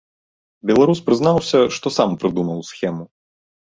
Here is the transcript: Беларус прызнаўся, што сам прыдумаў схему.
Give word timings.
Беларус 0.69 1.03
прызнаўся, 1.11 1.59
што 1.79 1.87
сам 2.01 2.09
прыдумаў 2.27 2.69
схему. 2.75 3.03